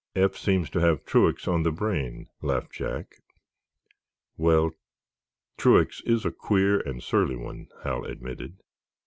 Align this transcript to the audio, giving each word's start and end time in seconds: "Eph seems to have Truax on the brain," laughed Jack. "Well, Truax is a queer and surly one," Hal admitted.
"Eph 0.15 0.35
seems 0.35 0.67
to 0.71 0.79
have 0.79 1.05
Truax 1.05 1.47
on 1.47 1.61
the 1.61 1.71
brain," 1.71 2.27
laughed 2.41 2.71
Jack. 2.71 3.17
"Well, 4.35 4.71
Truax 5.59 6.01
is 6.07 6.25
a 6.25 6.31
queer 6.31 6.79
and 6.79 7.03
surly 7.03 7.35
one," 7.35 7.67
Hal 7.83 8.05
admitted. 8.05 8.57